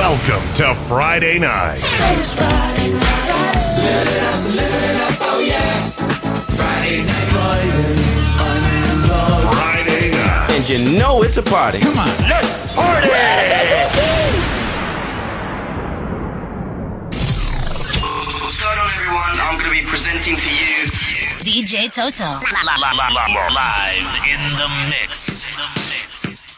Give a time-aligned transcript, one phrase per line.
[0.00, 1.76] Welcome to Friday night.
[1.76, 3.52] It's Friday night.
[3.76, 5.84] Live it up, live it up, oh yeah.
[6.56, 7.28] Friday night.
[7.36, 8.00] Friday,
[8.40, 9.54] I'm in love.
[9.54, 10.50] Friday night.
[10.56, 11.80] And you know it's a party.
[11.80, 13.10] Come on, let's party!
[18.40, 19.36] What's going on, everyone?
[19.36, 20.86] I'm going to be presenting to you
[21.44, 22.40] DJ Toto.
[23.52, 26.49] Live in the mix.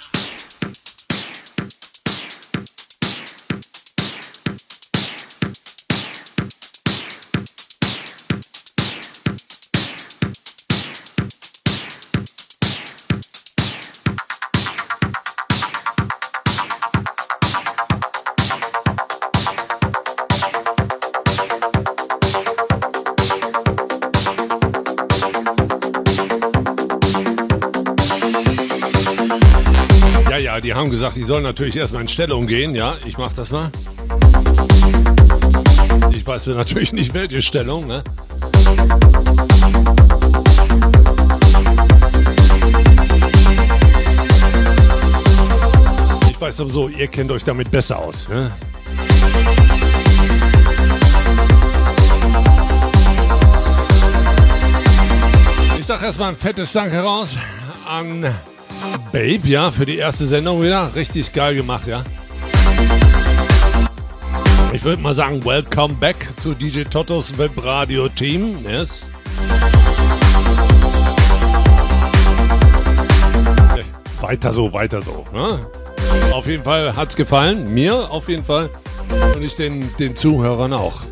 [30.72, 32.74] Die haben gesagt, ich soll natürlich erstmal in Stellung gehen.
[32.74, 33.70] Ja, ich mach das mal.
[36.12, 38.02] Ich weiß natürlich nicht, welche Stellung, ne?
[46.30, 48.50] Ich weiß sowieso, ihr kennt euch damit besser aus, ne?
[55.78, 57.36] Ich sag erstmal ein fettes Dank heraus
[57.86, 58.34] an
[59.12, 60.94] Babe, ja, für die erste Sendung wieder.
[60.94, 62.02] Richtig geil gemacht, ja.
[64.72, 68.64] Ich würde mal sagen, welcome back zu DJ Totos Webradio Team.
[68.66, 69.02] Yes.
[74.22, 75.24] Weiter so, weiter so.
[75.34, 75.58] Ne?
[76.32, 77.72] Auf jeden Fall hat's gefallen.
[77.74, 78.70] Mir auf jeden Fall.
[79.34, 81.02] Und ich den, den Zuhörern auch.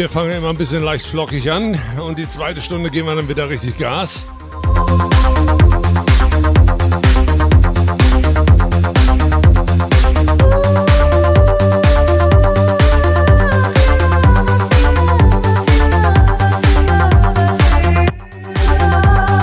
[0.00, 1.78] Wir fangen immer ein bisschen leicht flockig an.
[2.02, 4.26] Und die zweite Stunde geben wir dann wieder richtig Gas.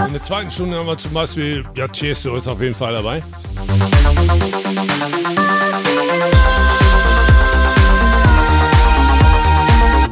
[0.07, 3.21] In der zweiten Stunde haben wir zum Beispiel, ja, Tiesto ist auf jeden Fall dabei.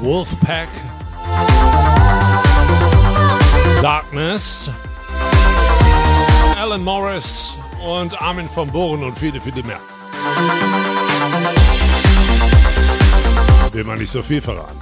[0.06, 0.70] Wolfpack,
[3.82, 4.70] Darkness,
[6.56, 9.80] Alan Morris und Armin von Buren und viele, viele mehr.
[13.72, 14.78] Will man nicht so viel verraten.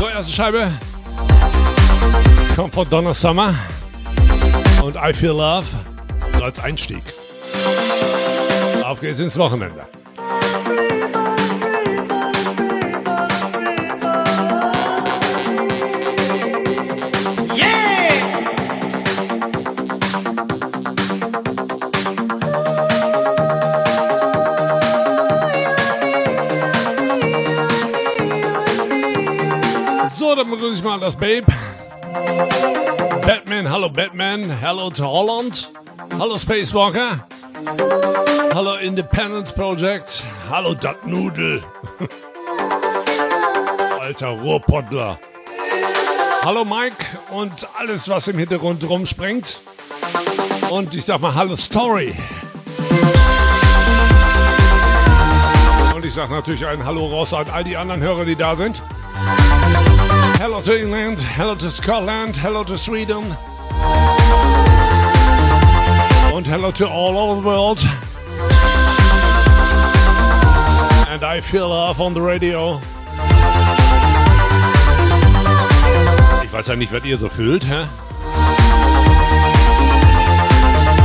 [0.00, 0.72] So, erste Scheibe
[2.56, 3.54] kommt von Donna Summer
[4.82, 5.68] und I Feel Love
[6.42, 7.04] als Einstieg.
[8.82, 9.86] Auf geht's ins Wochenende.
[30.48, 31.44] Dann begrüße ich mal das Babe.
[33.26, 35.68] Batman, hallo Batman, hello to Holland,
[36.18, 37.18] hallo Spacewalker,
[38.54, 41.62] hallo Independence Project, hallo Dat Nudel.
[44.00, 45.18] Alter Ruhrpottler.
[46.44, 49.58] Hallo Mike und alles, was im Hintergrund rumspringt.
[50.70, 52.14] Und ich sag mal Hallo Story.
[55.94, 58.80] Und ich sag natürlich ein Hallo raus an all die anderen Hörer, die da sind.
[60.38, 63.36] Hello to England, hello to Scotland, hello to Sweden.
[66.38, 67.80] and hello to all over the world.
[71.08, 72.80] And I feel love on the radio.
[76.44, 77.88] Ich weiß ja nicht, was ihr so fühlt, hä?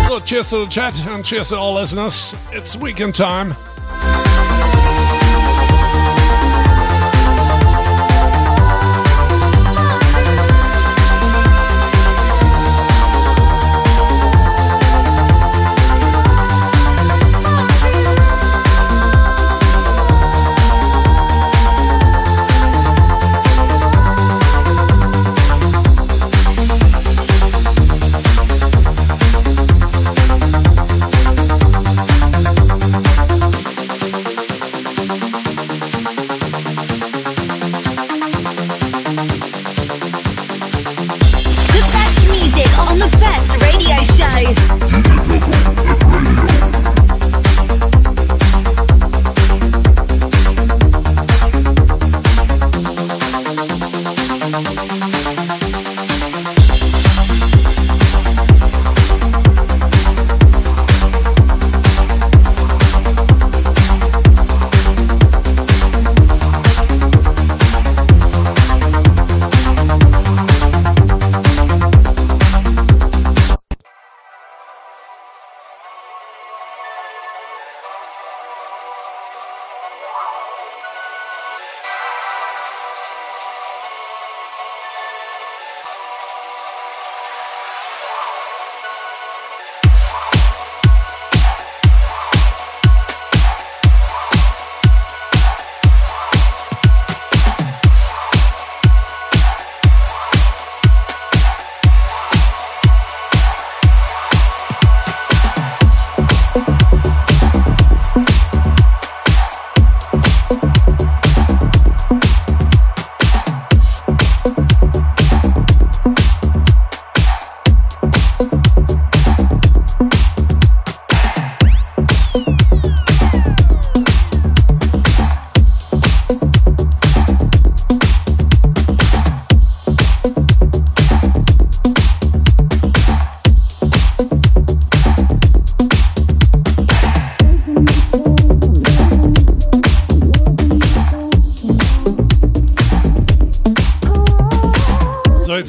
[0.07, 2.36] So, cheers to the chat and cheers to all listeners.
[2.51, 3.56] It's weekend time.
[44.43, 45.12] life.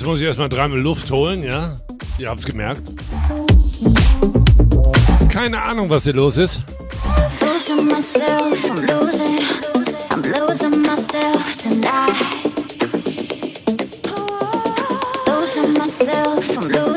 [0.03, 1.77] Muss ich erstmal dreimal Luft holen, ja?
[2.19, 2.83] Ihr habt's gemerkt.
[5.29, 6.61] Keine Ahnung, was hier los ist.
[7.41, 8.71] Losing myself,
[16.59, 16.94] I'm losing.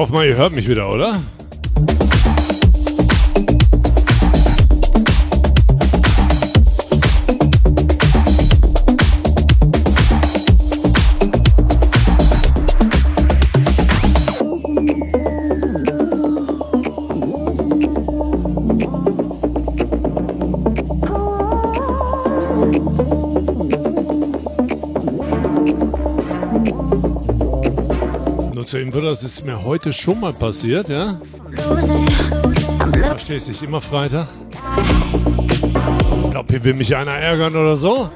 [0.00, 1.20] Hoffe mal, ihr hört mich wieder, oder?
[29.40, 31.18] Ist mir heute schon mal passiert, ja?
[32.92, 34.28] Verstehst dich immer Freitag?
[36.24, 38.10] Ich glaube, hier will mich einer ärgern oder so.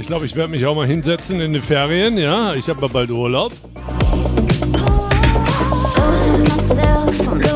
[0.00, 2.52] Ich glaube, ich werde mich auch mal hinsetzen in den Ferien, ja?
[2.54, 3.52] Ich habe ja bald Urlaub.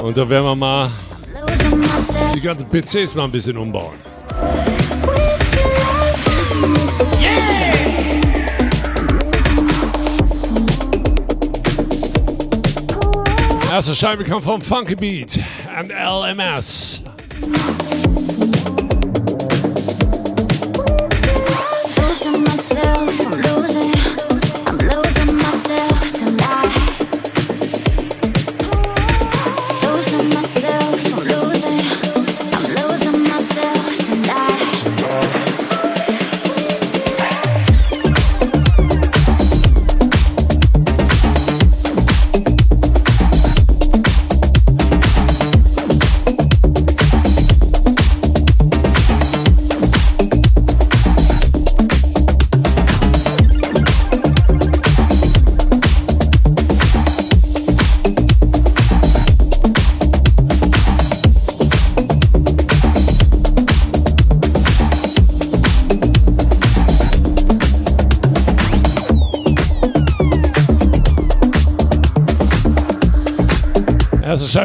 [0.04, 0.88] Und da werden wir mal
[2.34, 3.94] die ganzen PCs mal ein bisschen umbauen.
[7.20, 7.64] Love,
[13.70, 15.40] Erste Scheibe kommt vom Funky Beat
[15.76, 17.02] and LMS.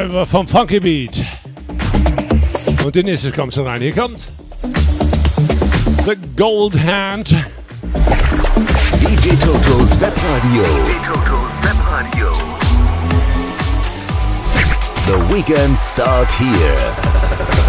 [0.08, 1.22] War vom Funky Beat.
[2.82, 3.82] Und die nächste kommt schon rein.
[3.82, 4.20] Hier kommt
[6.06, 7.36] The Gold Hand.
[8.98, 10.64] DJ Totos Webradio.
[15.06, 17.59] The weekend start here.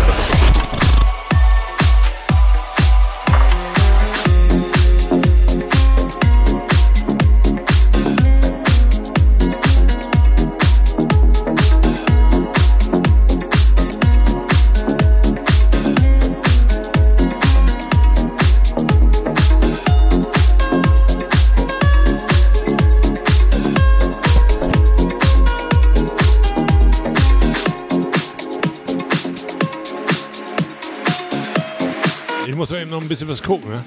[33.27, 33.69] Bisschen was gucken.
[33.69, 33.83] Ne?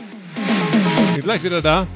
[1.15, 1.87] Bin gleich wieder da.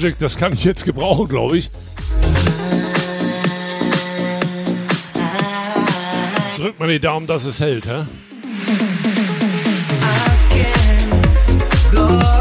[0.00, 1.70] Project, das kann ich jetzt gebrauchen, glaube ich.
[6.56, 8.06] Drückt mal die Daumen, dass es hält, hä?
[11.92, 12.39] gold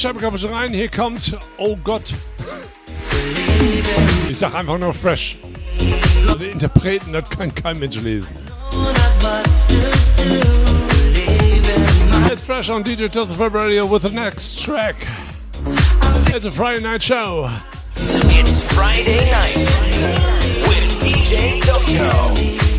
[0.00, 0.18] Scheibe
[0.50, 0.72] rein.
[0.72, 2.14] Hier kommt Oh Gott.
[4.30, 5.36] Ich sag einfach nur fresh.
[6.40, 8.28] Interpreten, das kann kein Mensch lesen.
[12.32, 15.06] It's fresh on DJ Total Feb with the next track.
[16.34, 17.50] It's a Friday night show.
[17.96, 19.68] It's Friday night
[20.66, 22.69] with DJ Tokyo.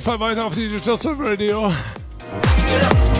[0.00, 1.68] 25 right after you just of radio.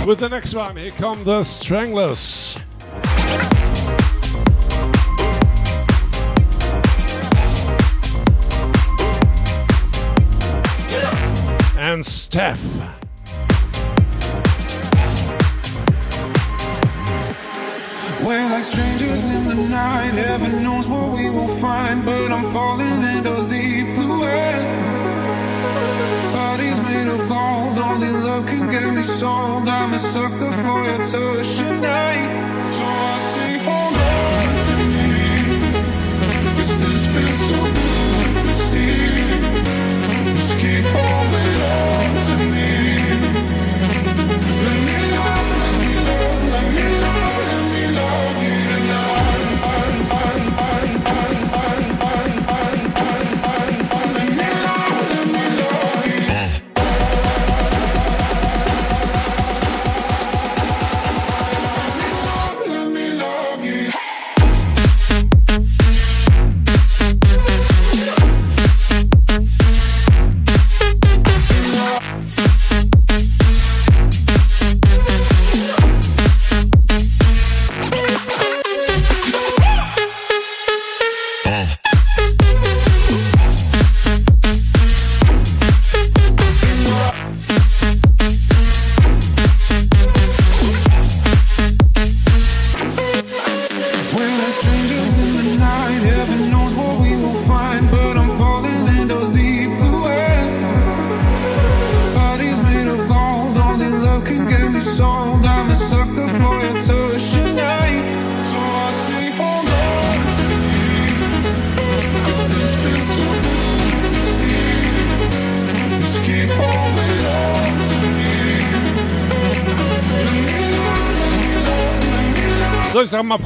[0.05, 2.59] With the next one, here come the Stranglers.
[11.79, 12.61] And Steph.
[18.27, 23.05] We're like strangers in the night, heaven knows what we will find, but I'm falling
[23.05, 23.44] in those.
[28.75, 29.69] Get me sold.
[29.69, 32.44] I'm a sucker for your touch tonight.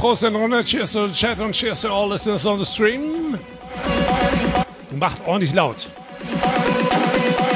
[0.09, 0.63] Prost Runde.
[0.63, 3.37] Cheers to the chat und cheers to all listeners on the stream.
[4.91, 5.87] Macht ordentlich laut.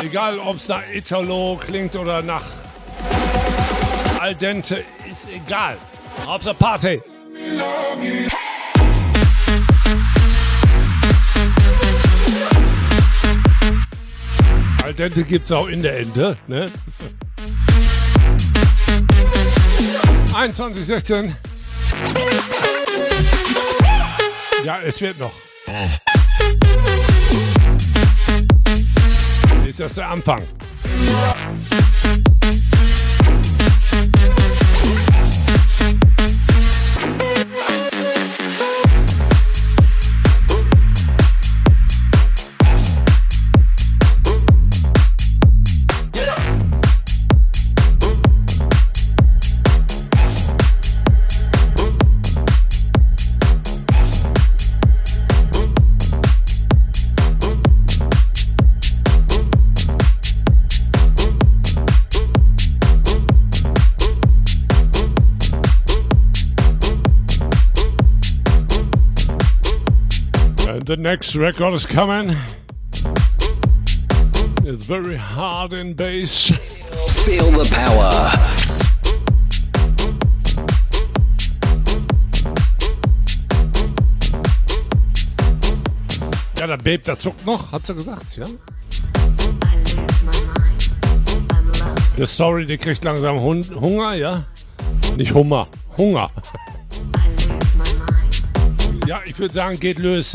[0.03, 2.43] Egal, ob es nach Italo klingt oder nach
[4.19, 5.77] Al dente, ist egal.
[6.27, 7.01] Hauptsache Party.
[14.83, 16.69] Al dente gibt's auch in der Ente, ne?
[20.27, 21.35] 2116.
[24.63, 25.33] Ja, es wird noch.
[29.65, 30.43] Ist das der Anfang?
[31.35, 31.82] And
[71.03, 72.33] next record is coming.
[74.63, 76.49] It's very hard in bass.
[77.25, 78.31] Feel the power.
[86.57, 88.45] Ja, der bebt, der zuckt noch, hat sie gesagt, ja?
[92.17, 94.45] Der Story, die kriegt langsam Hun Hunger, ja?
[95.17, 96.31] Nicht Hummer, Hunger.
[99.05, 100.31] Ja, ich würde sagen, geht los,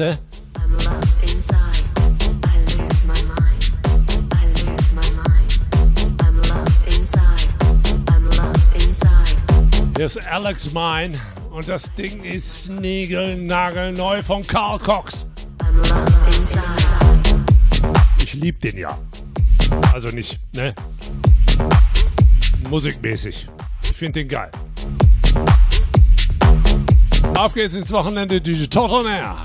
[9.99, 11.19] Hier ist Alex Mine
[11.51, 15.27] und das Ding ist niegelnagelneu von Carl Cox.
[18.23, 18.97] Ich lieb den ja.
[19.93, 20.73] Also nicht, ne?
[22.71, 23.49] Musikmäßig.
[23.83, 24.53] Ich finde den geil.
[27.37, 29.37] Auf geht's ins Wochenende Digital Air.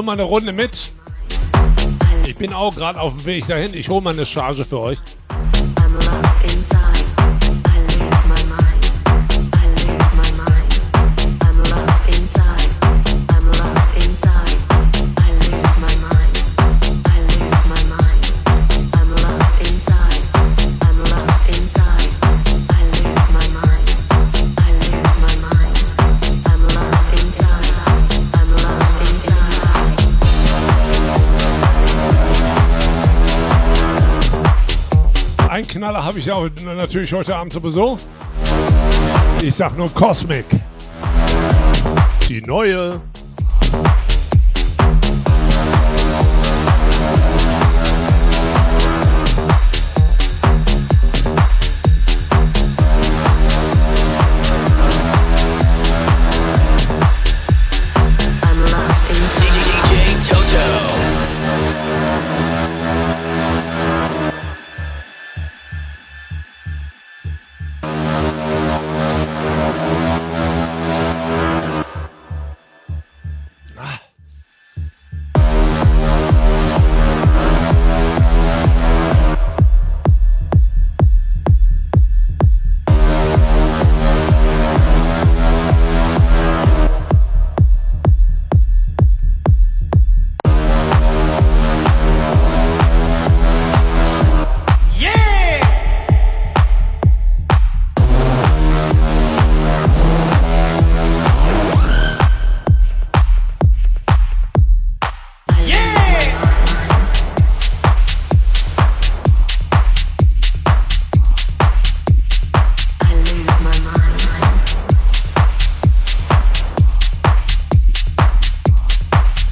[0.00, 0.92] Hol mal eine Runde mit.
[2.26, 3.74] Ich bin auch gerade auf dem Weg dahin.
[3.74, 4.98] Ich hole mal eine Charge für euch.
[35.90, 37.98] Ein Knaller habe ich auch natürlich heute Abend sowieso.
[39.42, 40.44] Ich sag nur Cosmic.
[42.28, 43.00] Die neue.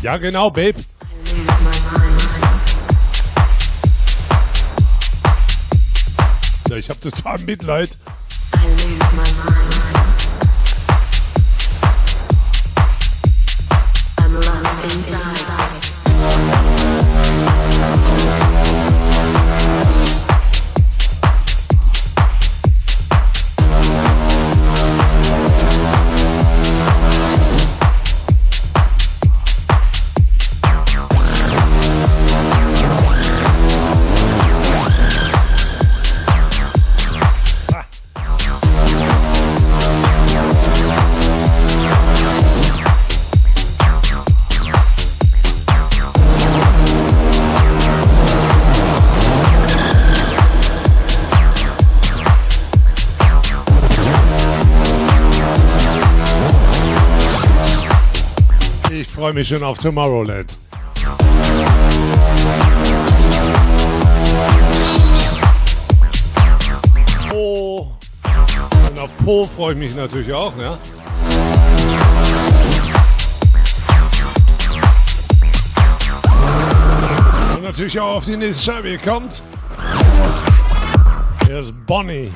[0.09, 0.83] Ja, genau, Babe.
[6.75, 7.99] Ich habe total Mitleid.
[59.45, 60.55] Schon auf Tomorrowland.
[67.31, 67.93] Po.
[68.91, 70.77] Und auf Po freue ich mich natürlich auch, ne?
[77.57, 78.89] Und natürlich auch auf die nächste Scheibe.
[78.89, 79.43] Hier kommt.
[81.47, 82.31] Hier ist Bonnie.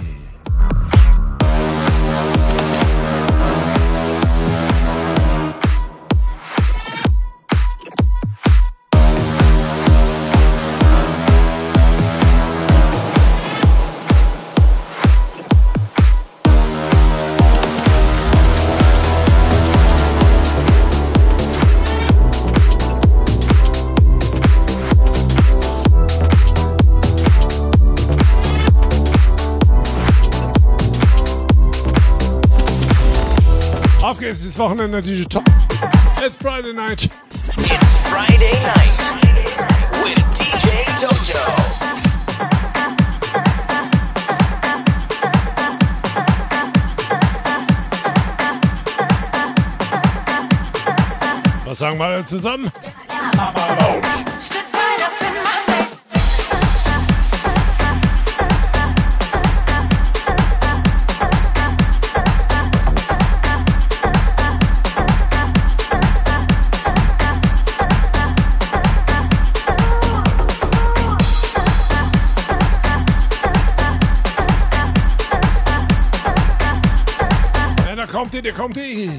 [34.43, 35.43] Geht's, dieses Wochenende Digital.
[36.25, 37.09] It's Friday night.
[37.59, 38.99] It's Friday night
[40.03, 41.39] with DJ Toto.
[51.65, 52.73] Was sagen wir alle zusammen?
[53.09, 53.93] Ja, da
[78.33, 79.11] kommt die, da kommt die.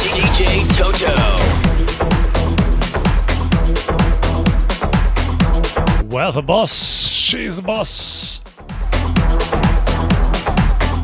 [0.00, 1.12] DJ Toto.
[6.08, 8.40] Well, the boss, she's the boss.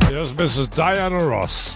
[0.09, 0.73] Here's Mrs.
[0.73, 1.75] Diana Ross.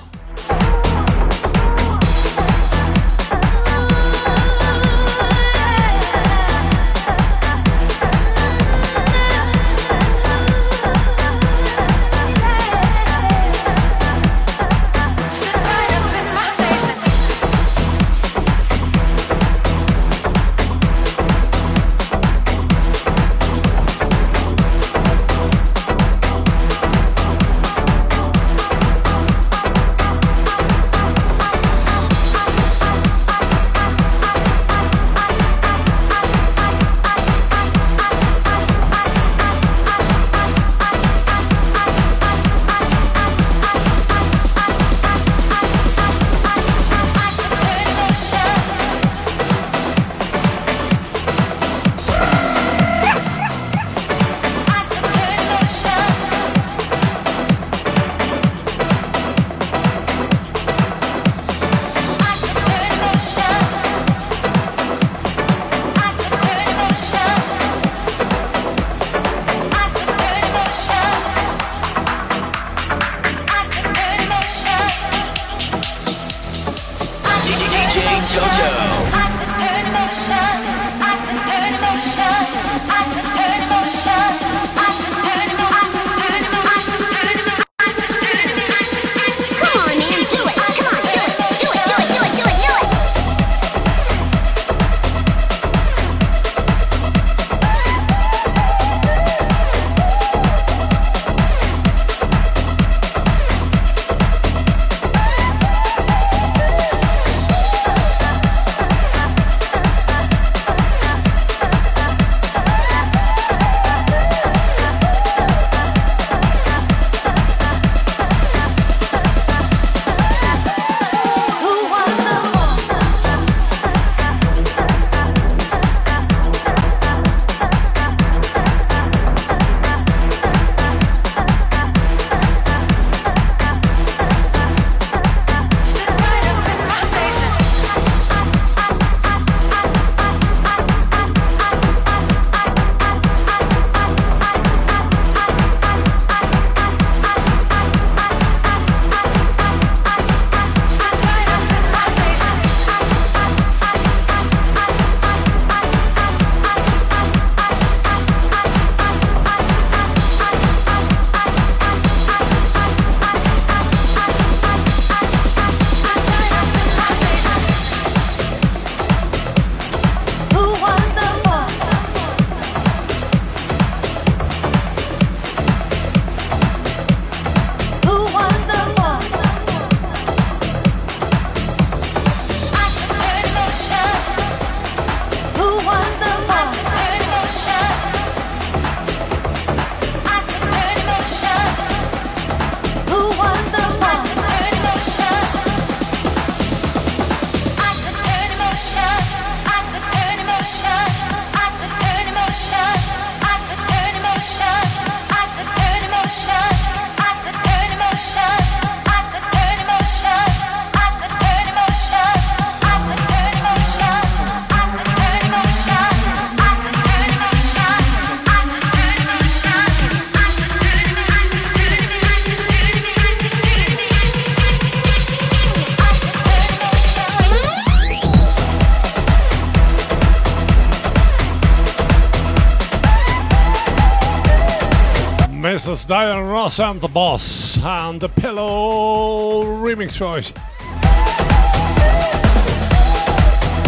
[235.73, 240.53] Es Diane Ross and the Boss and the Pillow Remix euch.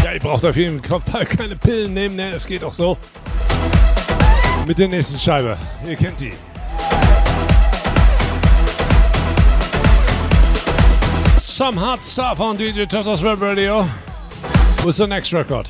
[0.03, 2.31] Ja, ihr braucht auf jeden Fall keine Pillen nehmen, ne?
[2.31, 2.97] Es geht auch so.
[4.65, 5.55] Mit der nächsten Scheibe.
[5.87, 6.33] Ihr kennt die.
[11.39, 13.85] Some hot stuff on DJ Toto's Web Radio.
[14.83, 15.69] What's the next record?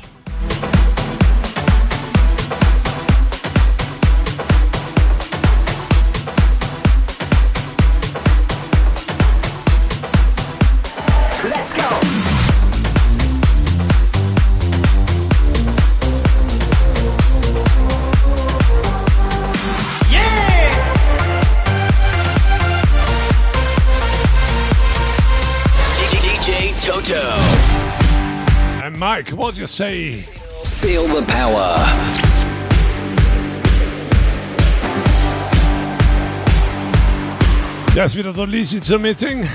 [29.18, 30.20] Mike, what do you say?
[30.66, 31.74] Feel the power.
[37.96, 39.48] Das ist wieder so ein Liedchen zum Meeting.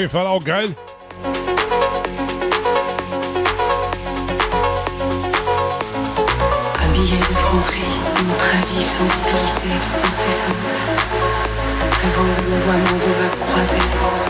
[0.00, 0.74] Jeden Fall auch geil.
[8.52, 9.72] Habillé sensibilité
[10.04, 10.56] incessante.
[12.02, 12.08] De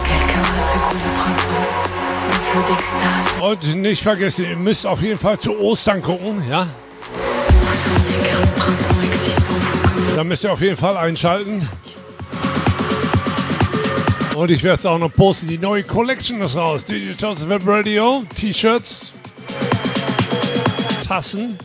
[0.09, 1.69] quelqu'un a secoué le printemps.
[3.43, 6.67] Und nicht vergessen, ihr müsst auf jeden Fall zu Ostern gucken, ja?
[10.17, 11.69] Da müsst ihr auf jeden Fall einschalten.
[14.41, 15.49] Und ich werde es auch noch posten.
[15.49, 16.87] Die neue Collection ist raus.
[16.87, 19.13] Digital Web Radio, T-Shirts,
[21.07, 21.59] Tassen,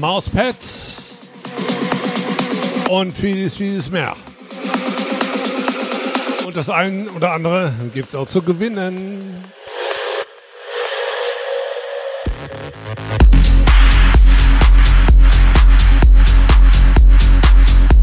[0.00, 1.14] Mauspads
[2.88, 4.16] und vieles, vieles mehr.
[6.46, 9.20] Und das ein oder andere gibt es auch zu gewinnen.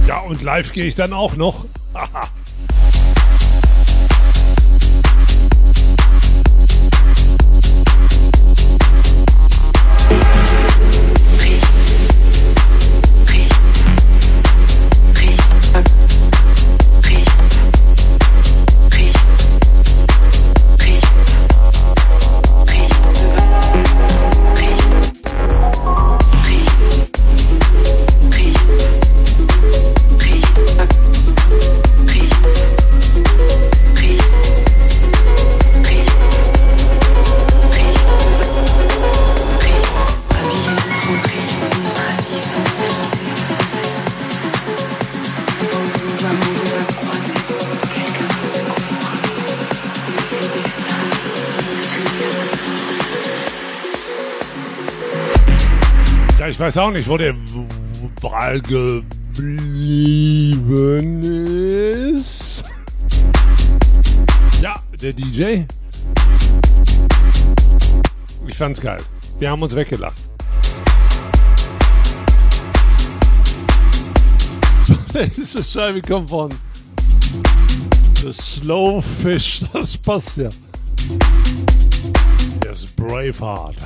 [0.08, 1.66] Ja, und live gehe ich dann auch noch.
[1.94, 2.24] Haha.
[2.24, 2.39] Ja,
[56.70, 57.34] weiß auch nicht, wo der
[58.22, 58.94] Ball geblieben
[62.14, 62.64] ist.
[64.62, 65.64] Ja, der DJ.
[68.46, 69.02] Ich fand's geil.
[69.40, 70.22] Wir haben uns weggelacht.
[74.86, 76.52] So, nächste Scheibe kommt von
[78.22, 79.62] The Slow Fish.
[79.74, 80.50] Das passt ja.
[82.62, 83.78] Das Braveheart.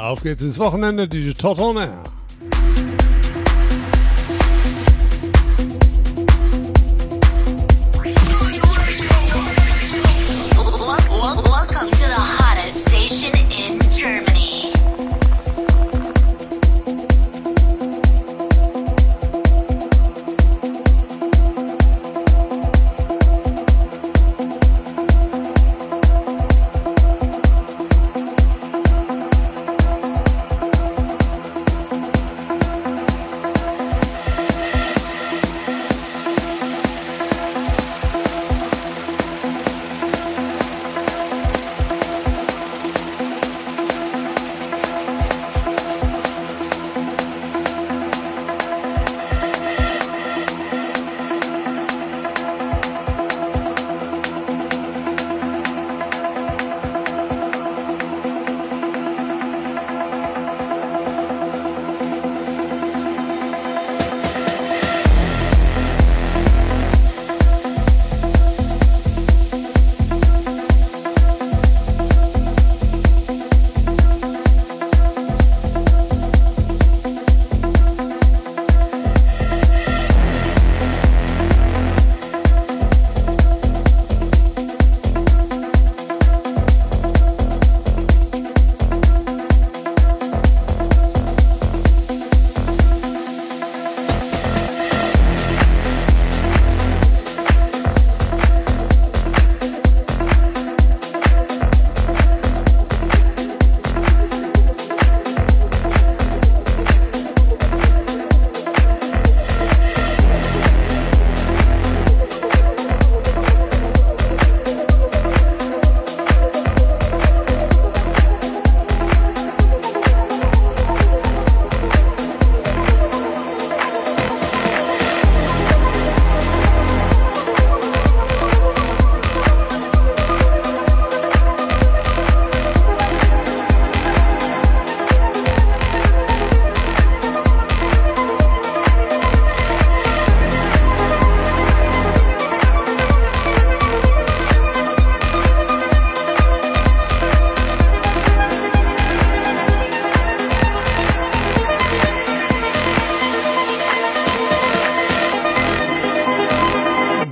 [0.00, 1.74] Auf geht's ins Wochenende, die Total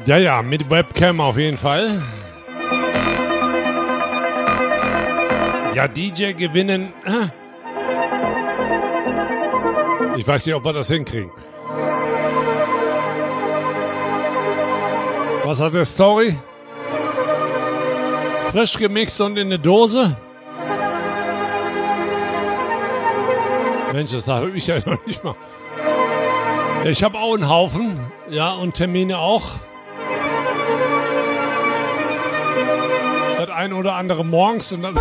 [0.07, 2.01] Ja, ja, mit Webcam auf jeden Fall.
[5.75, 6.93] Ja, DJ gewinnen.
[10.17, 11.33] Ich weiß nicht, ob wir das hinkriegen.
[15.45, 16.39] Was hat der Story?
[18.53, 20.17] Frisch gemixt und in eine Dose?
[23.93, 25.35] Mensch, das habe ich ja noch nicht mal.
[26.85, 27.99] Ich habe auch einen Haufen,
[28.31, 29.51] ja, und Termine auch.
[33.67, 34.95] Ein oder andere morgens und dann.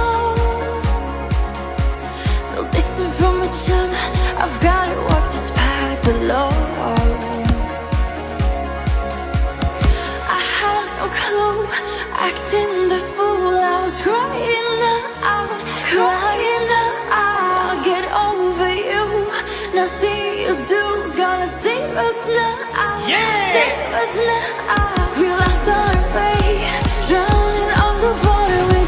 [2.44, 3.94] So distant from each other,
[4.40, 6.54] I've got to walk this path alone.
[10.38, 11.68] I had no clue,
[12.28, 13.56] acting the fool.
[13.56, 14.82] I was crying
[15.32, 15.50] out,
[15.92, 16.96] crying out.
[17.12, 19.06] I'll Get over you,
[19.76, 22.56] nothing you do's gonna save us now.
[23.54, 25.20] Save us now.
[25.20, 26.66] We lost our way,
[27.08, 27.54] drowning underwater.
[27.54, 27.55] We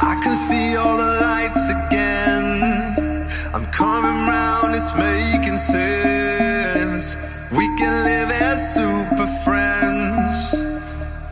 [0.00, 3.28] I can see all the lights again.
[3.54, 7.16] I'm coming round, it's making sense.
[7.52, 10.63] We can live as super friends.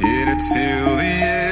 [0.05, 1.51] In it till the end.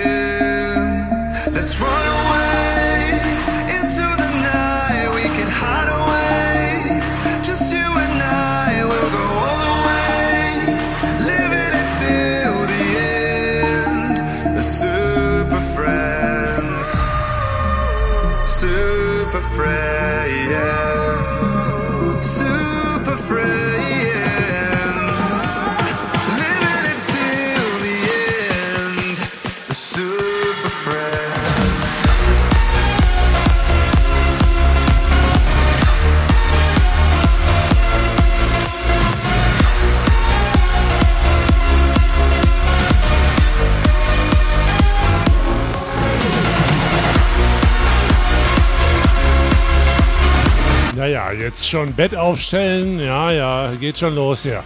[51.51, 53.01] Jetzt schon Bett aufstellen.
[53.01, 54.63] Ja, ja, geht schon los hier.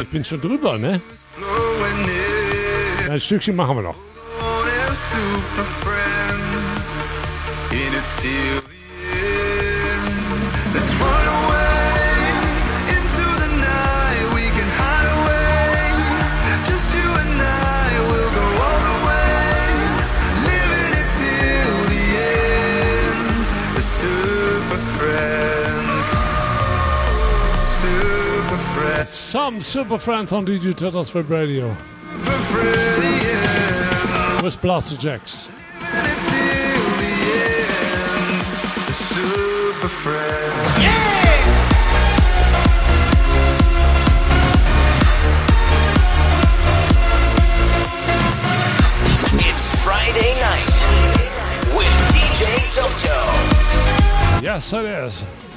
[0.00, 1.00] Ich bin schon drüber, ne?
[3.10, 3.96] Ein Stückchen machen wir noch.
[8.20, 8.74] Till the
[9.14, 10.02] end.
[10.74, 12.18] Let's run away
[12.96, 14.24] into the night.
[14.34, 15.86] We can hide away.
[16.66, 19.70] Just you and I will go all the way.
[20.50, 22.06] Living it till the
[23.06, 23.22] end.
[23.76, 26.06] The super friends.
[27.78, 29.10] Super friends.
[29.10, 31.76] Some Super Friends on DJ Turtles Web Radio.
[32.10, 34.42] Super friends.
[34.42, 35.48] With Blaster Jacks.
[49.88, 50.78] Friday night
[51.74, 53.16] with DJ Toto.
[54.42, 55.47] Yes, it is.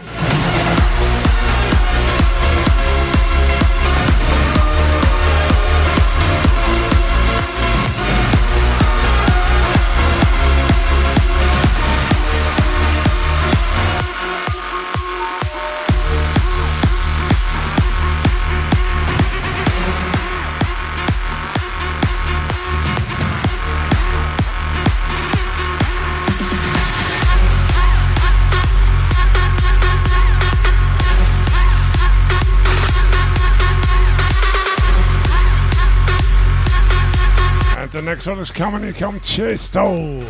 [38.21, 38.83] Next one is coming.
[38.83, 40.21] Here comes Chesto.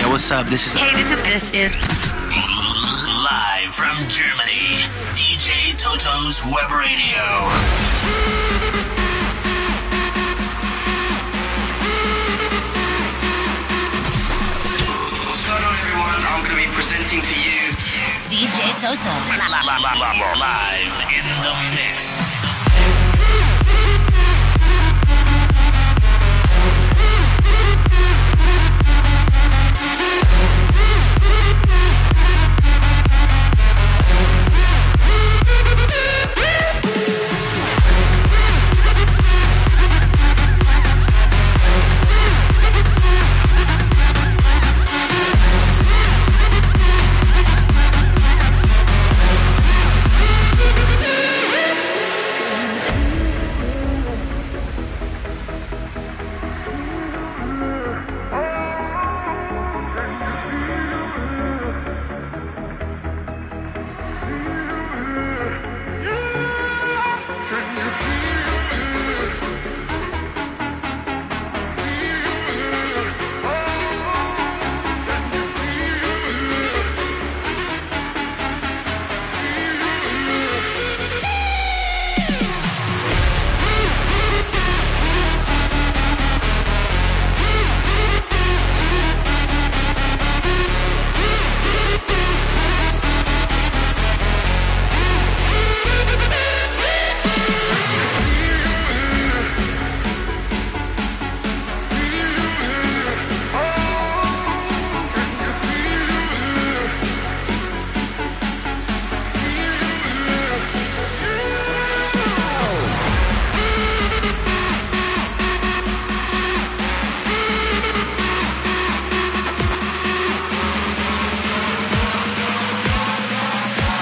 [0.00, 0.46] Yo, what's up?
[0.46, 1.76] This is Hey, this is this is
[3.22, 4.78] live from Germany.
[5.12, 9.01] DJ Toto's Web Radio.
[18.78, 19.10] Toto.
[20.38, 23.11] Live in the mix.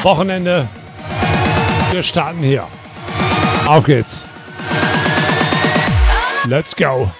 [0.03, 0.67] Wochenende.
[1.91, 2.67] Wir starten hier.
[3.67, 4.25] Auf geht's.
[6.47, 7.11] Let's go.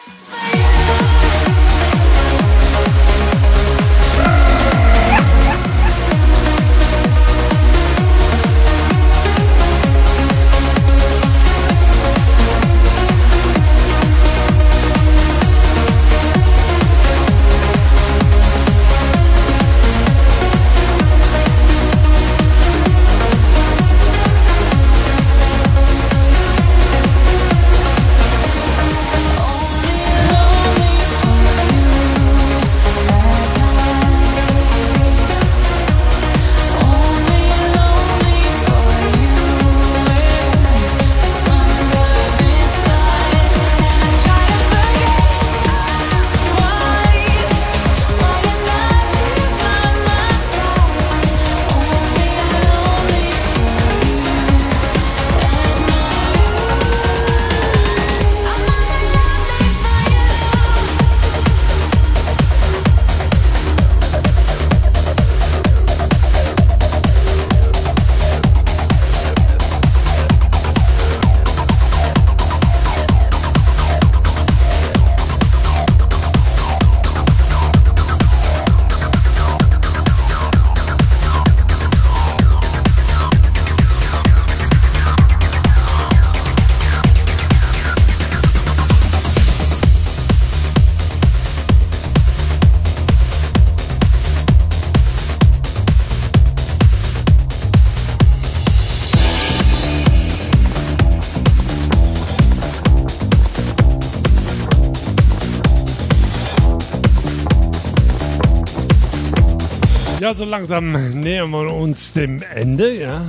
[110.31, 113.25] Ja, so langsam nähern wir uns dem Ende, ja.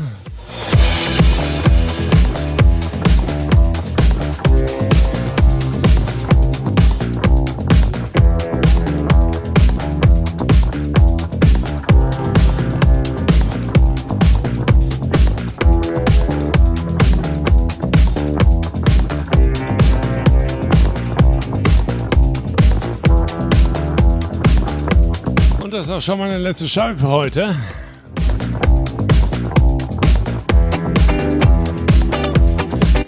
[25.91, 27.55] Auch schon meine letzte Scheibe für heute.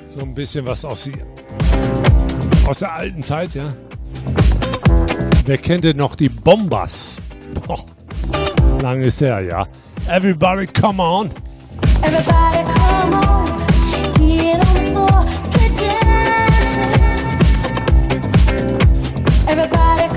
[0.07, 1.13] So ein bisschen was aus, die,
[2.67, 3.73] aus der alten Zeit, ja.
[5.45, 7.15] Wer kennt denn noch die Bombers?
[7.65, 7.85] Boah,
[8.81, 9.65] lang ist her, ja.
[10.09, 11.29] Everybody come on.
[12.01, 13.45] Everybody come on,
[14.17, 15.25] get on the floor,
[15.79, 16.03] get.
[19.47, 20.12] Everybody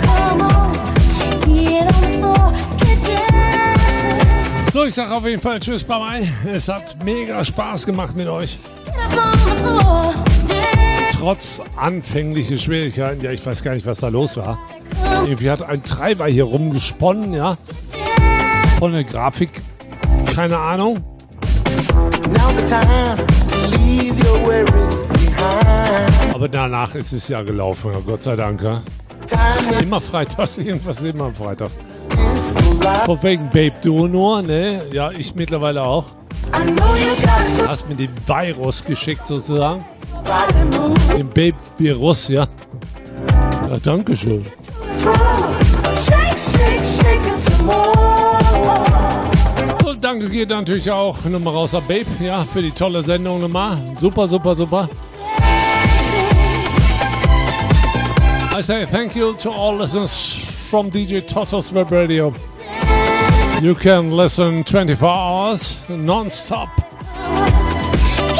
[4.77, 6.29] So, ich sage auf jeden Fall Tschüss, bye bye.
[6.53, 8.59] Es hat mega Spaß gemacht mit euch.
[11.18, 14.59] Trotz anfängliche Schwierigkeiten, ja, ich weiß gar nicht, was da los war.
[15.24, 17.57] Irgendwie hat ein Treiber hier rumgesponnen, ja.
[18.79, 19.62] Von der Grafik,
[20.35, 21.03] keine Ahnung.
[26.35, 28.61] Aber danach ist es ja gelaufen, Gott sei Dank.
[28.61, 28.83] Ja.
[29.81, 31.70] Immer Freitag, irgendwas immer am Freitag.
[33.05, 34.83] Von wegen Babe du nur, ne?
[34.93, 36.05] Ja, ich mittlerweile auch.
[37.67, 39.85] Hast mir den Virus geschickt sozusagen.
[41.17, 42.47] Den Babe Virus, ja.
[43.69, 44.45] Ja, danke schön.
[49.83, 53.79] So, danke geht natürlich auch nochmal raus an Babe, ja, für die tolle Sendung nochmal.
[54.01, 54.89] Super, super, super.
[58.59, 62.35] I say thank you to all listeners from DJ Toto's Web Radio.
[63.62, 66.77] You can listen 24 hours non-stop.
[66.77, 66.89] Get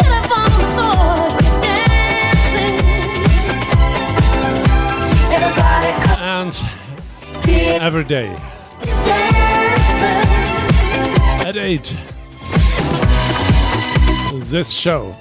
[0.09, 2.77] up on the floor, dancing.
[5.33, 8.29] Everybody come and every day
[11.47, 11.95] at 8.
[14.51, 15.15] This show.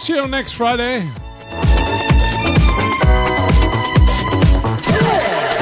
[0.00, 1.06] See you next Friday.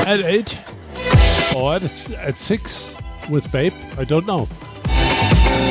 [0.07, 0.59] At 8
[1.57, 2.97] or at, at 6
[3.29, 3.73] with Babe.
[3.99, 4.47] I don't know.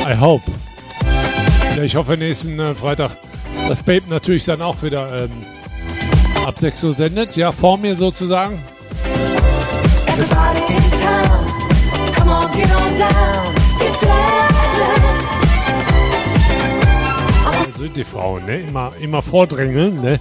[0.04, 0.42] I hope.
[1.76, 3.12] Ja, ich hoffe nächsten äh, Freitag,
[3.66, 5.30] dass Babe natürlich dann auch wieder ähm,
[6.44, 7.36] ab 6 Uhr sendet.
[7.36, 8.62] Ja, vor mir sozusagen.
[10.08, 13.54] Everybody in town, come on, get on down.
[13.78, 15.37] Get.
[17.78, 18.58] Sind die Frauen, ne?
[18.58, 20.18] Immer, immer vordrängeln, ne?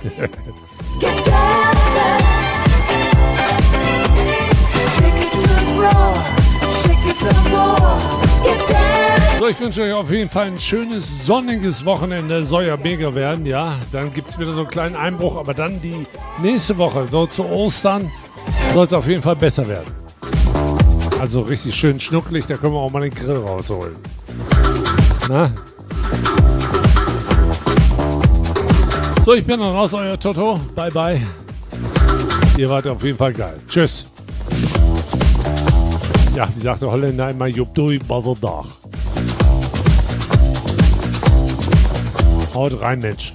[9.39, 12.43] So, ich wünsche euch auf jeden Fall ein schönes, sonniges Wochenende.
[12.43, 13.73] Soll ja mega werden, ja.
[13.91, 16.05] Dann gibt es wieder so einen kleinen Einbruch, aber dann die
[16.39, 18.11] nächste Woche, so zu Ostern,
[18.75, 19.91] soll es auf jeden Fall besser werden.
[21.19, 23.95] Also richtig schön schnucklig, da können wir auch mal den Grill rausholen.
[25.27, 25.51] Na?
[29.27, 30.57] So, ich bin dann raus, euer Toto.
[30.73, 31.21] Bye, bye.
[32.57, 33.55] Ihr wart auf jeden Fall geil.
[33.67, 34.05] Tschüss.
[36.33, 38.37] Ja, wie sagt der Holländer immer, Jupp dui, Basel
[42.55, 43.33] Haut rein, Mensch.